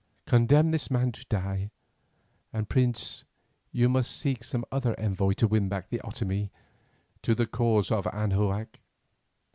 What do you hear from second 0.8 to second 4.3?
man to die and Prince you must